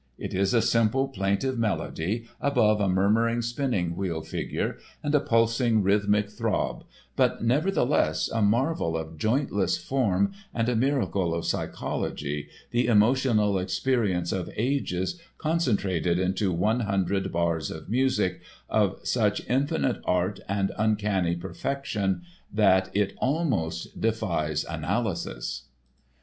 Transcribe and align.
It 0.17 0.33
is 0.33 0.55
a 0.55 0.63
simple, 0.63 1.07
plaintive 1.09 1.59
melody 1.59 2.25
above 2.39 2.81
a 2.81 2.89
murmuring 2.89 3.43
spinning 3.43 3.95
wheel 3.95 4.23
figure 4.23 4.79
and 5.03 5.13
a 5.13 5.19
pulsing 5.19 5.83
rhythmic 5.83 6.31
throb, 6.31 6.85
but 7.15 7.43
nevertheless 7.43 8.27
a 8.27 8.41
marvel 8.41 8.97
of 8.97 9.19
jointless 9.19 9.77
form 9.77 10.31
and 10.55 10.67
a 10.67 10.75
miracle 10.75 11.35
of 11.35 11.45
psychology, 11.45 12.47
the 12.71 12.87
emotional 12.87 13.59
experience 13.59 14.31
of 14.31 14.49
ages 14.55 15.21
concentrated 15.37 16.17
into 16.17 16.51
one 16.51 16.79
hundred 16.79 17.31
bars 17.31 17.69
of 17.69 17.87
music 17.87 18.41
of 18.69 18.97
such 19.03 19.47
infinite 19.47 20.01
art 20.05 20.39
and 20.49 20.71
uncanny 20.79 21.35
perfection 21.35 22.23
that 22.51 22.89
it 22.95 23.13
almost 23.21 24.01
defies 24.01 24.65
analysis. 24.67 25.65